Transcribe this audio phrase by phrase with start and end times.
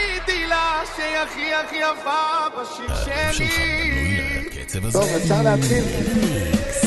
[0.00, 2.94] עשיתי לה שהיא הכי הכי יפה בשיר
[3.32, 4.48] שלי.
[4.92, 6.79] טוב, אפשר להתחיל.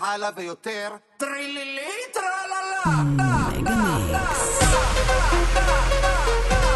[0.00, 0.90] הלאה ויותר.
[1.16, 2.60] טרילילי טרללה.
[6.50, 6.69] to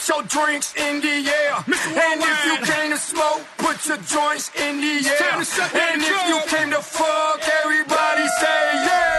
[0.00, 1.56] put your drinks in the air.
[1.66, 5.36] And if you came to smoke, put your joints in the air.
[5.36, 9.09] And if you came to fuck, everybody say yeah.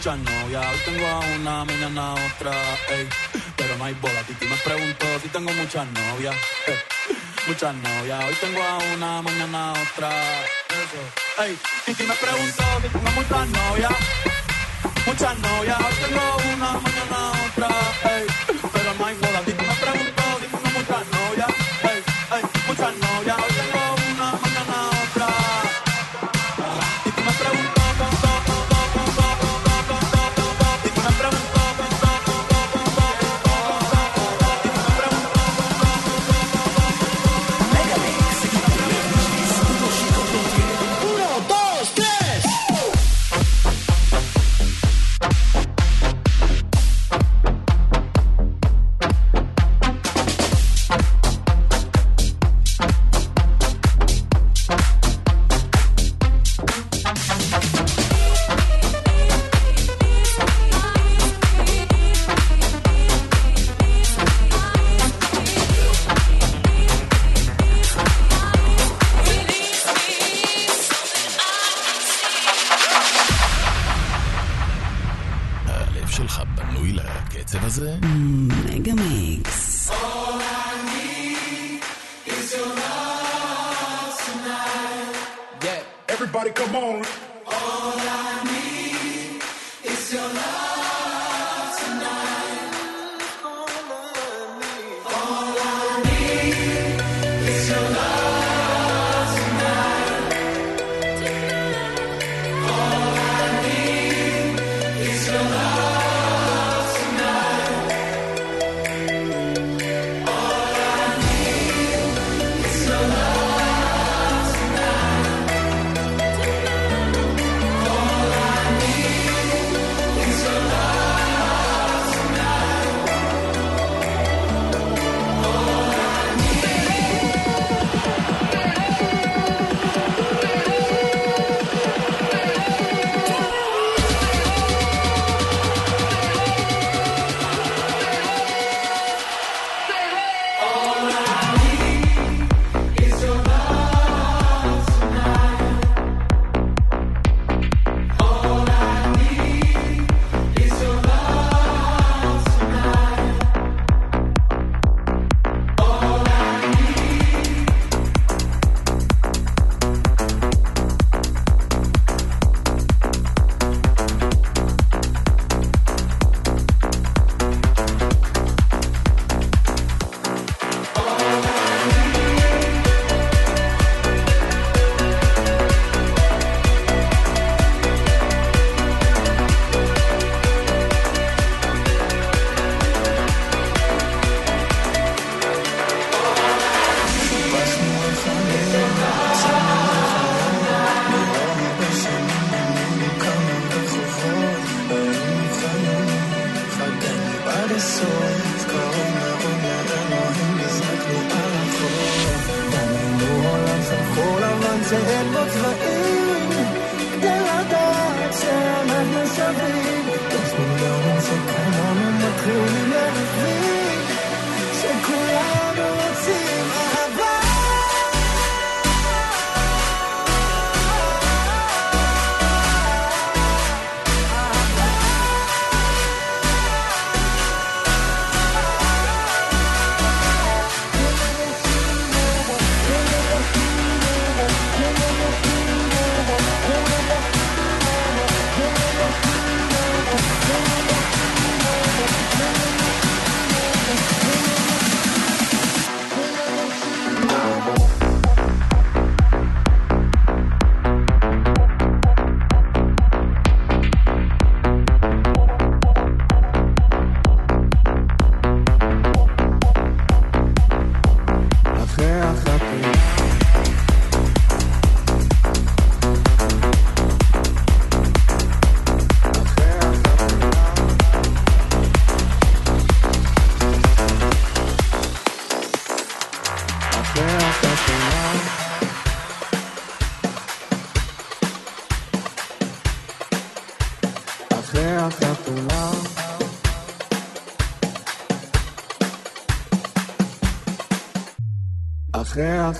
[0.00, 0.64] Muchas novias.
[0.64, 2.52] Hoy tengo a una, mañana otra.
[2.88, 3.06] Ey,
[3.54, 4.22] pero no hay bola.
[4.22, 6.34] Titi me pregunto si tengo muchas novias.
[6.66, 6.74] Ey,
[7.46, 8.24] muchas novias.
[8.24, 10.10] Hoy tengo a una, mañana a otra.
[11.44, 13.92] Ey, Titi me pregunto si tengo muchas novias.
[15.04, 15.78] Muchas novias.
[15.78, 17.68] Hoy tengo una, mañana a otra.
[18.16, 18.26] Ey,
[18.72, 19.40] pero no hay bola.
[19.42, 19.59] Titi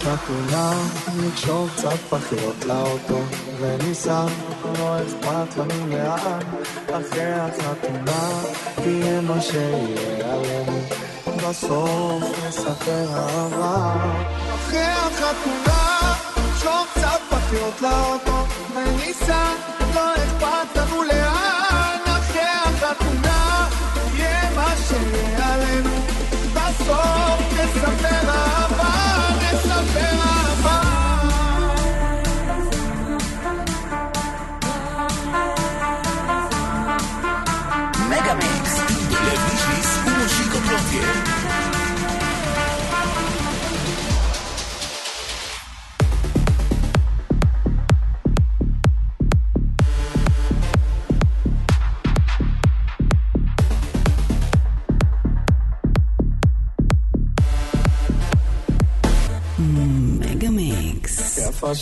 [0.00, 0.72] אחרי החתונה
[1.16, 3.20] נקשור קצת פחיות לאוטו
[3.60, 4.24] וניסע,
[4.78, 6.40] לא אכפת לנו לאן.
[6.86, 8.42] אחרי החתונה
[8.74, 10.80] תהיה מה שיהיה עלינו.
[11.48, 13.94] בסוף נספר אהבה.
[14.54, 19.44] אחרי החתונה נקשור קצת פחיות לאוטו וניסע,
[19.94, 21.98] לא אכפת לנו לאן.
[22.06, 23.68] אחרי החתונה
[24.12, 25.90] תהיה מה שיהיה עלינו.
[26.54, 28.69] בסוף נספר אהבה,
[29.90, 30.29] נספר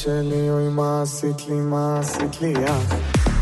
[0.03, 2.95] שלי, אוי מה עשית לי, מה עשית לי, אח.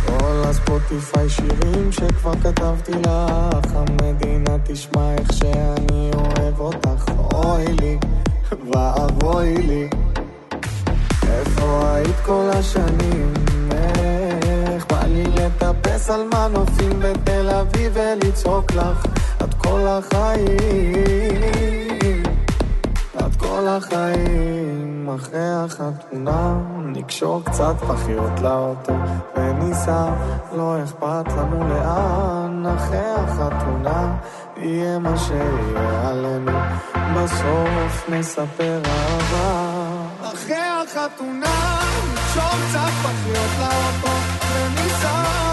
[0.07, 7.99] כל הספוטיפיי שירים שכבר כתבתי לך, המדינה תשמע איך שאני אוהב אותך, אוי לי,
[8.73, 9.89] ואבוי לי.
[11.29, 13.35] איפה היית כל השנים?
[14.67, 19.07] איך בא לי לטפס על מנופים בתל אביב ולצעוק לך
[19.39, 21.37] עד כל החיים.
[23.19, 28.93] עד כל החיים, אחרי החתונה, נקשור קצת פחיות לאוטו,
[29.37, 30.11] וניסע,
[30.57, 34.17] לא אכפת לנו לאן, אחרי החתונה,
[34.57, 36.59] יהיה מה שיהיה עלינו,
[37.17, 39.77] בסוף נספר אהבה.
[40.21, 41.79] אחרי החתונה,
[42.15, 44.13] נקשור קצת פחיות לאוטו,
[44.53, 45.47] וניסע,